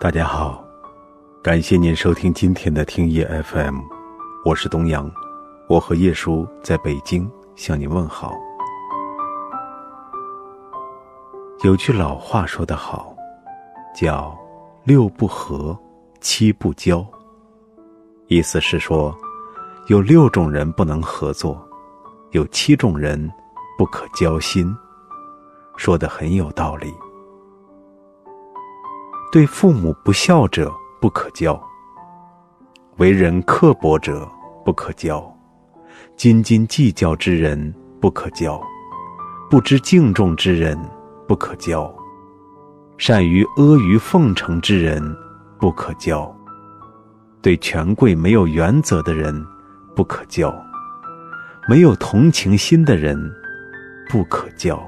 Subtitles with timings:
[0.00, 0.64] 大家好，
[1.42, 3.80] 感谢您收听今天的听夜 FM，
[4.44, 5.10] 我是东阳，
[5.68, 8.32] 我和叶叔在北京向您问好。
[11.64, 13.12] 有句老话说得好，
[13.92, 14.38] 叫
[14.86, 15.76] “六不和，
[16.20, 17.04] 七不交”，
[18.28, 19.12] 意思是说，
[19.88, 21.60] 有六种人不能合作，
[22.30, 23.28] 有七种人
[23.76, 24.72] 不可交心，
[25.76, 26.94] 说的很有道理。
[29.30, 31.60] 对父母不孝者不可交，
[32.96, 34.28] 为人刻薄者
[34.64, 35.22] 不可交，
[36.16, 38.60] 斤斤计较之人不可交，
[39.50, 40.78] 不知敬重之人。
[41.28, 41.94] 不可交，
[42.96, 44.98] 善于阿谀奉承之人
[45.60, 46.34] 不可交，
[47.42, 49.46] 对权贵没有原则的人
[49.94, 50.50] 不可交，
[51.68, 53.30] 没有同情心的人
[54.08, 54.82] 不可交。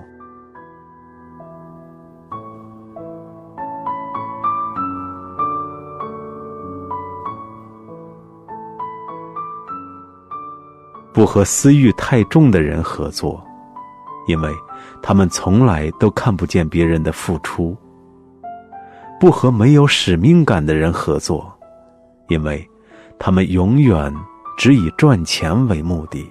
[11.12, 13.42] 不和私欲太重的人合作，
[14.27, 14.50] 因为。
[15.03, 17.75] 他们从来都看不见别人的付出，
[19.19, 21.50] 不和没有使命感的人合作，
[22.28, 22.69] 因为
[23.19, 24.14] 他们永远
[24.58, 26.31] 只以赚钱为目的；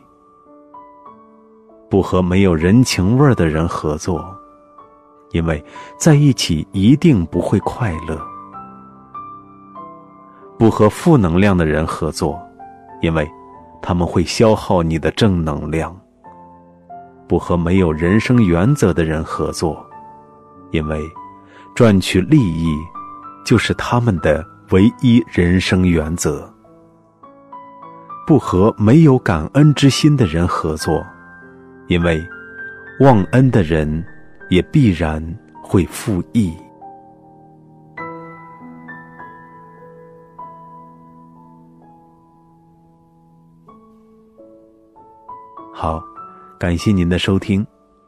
[1.90, 4.24] 不和没有人情味的人合作，
[5.32, 5.64] 因为
[5.98, 8.18] 在一起一定不会快乐；
[10.60, 12.40] 不和负能量的人合作，
[13.02, 13.28] 因为
[13.82, 15.96] 他们会消耗你的正能量。
[17.28, 19.86] 不和没有人生原则的人合作，
[20.72, 21.00] 因为
[21.76, 22.76] 赚取利益
[23.46, 26.52] 就是他们的唯一人生原则。
[28.26, 31.06] 不和没有感恩之心的人合作，
[31.88, 32.24] 因为
[33.00, 34.06] 忘恩的人
[34.50, 35.24] 也必然
[35.62, 36.56] 会负义。
[45.80, 46.04] 好。
[46.60, 47.66] 感谢您的收听，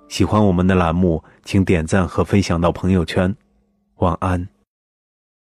[0.09, 3.33] 喜欢我们的栏目，请点赞和分享到朋友圈。
[3.99, 4.45] 晚安。